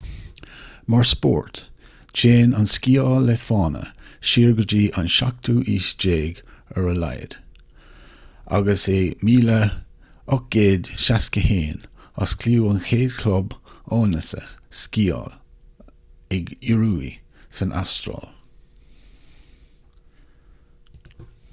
[0.91, 1.57] mar spórt
[2.19, 3.81] téann an sciáil le fána
[4.29, 5.89] siar go dtí an 17ú haois
[6.79, 7.35] ar a laghad
[8.61, 11.85] agus in 1861
[12.27, 13.55] osclaíodh an chéad chlub
[14.01, 14.43] áineasa
[14.81, 15.37] sciála
[16.39, 17.15] ag ioruaigh
[17.61, 18.29] san astráil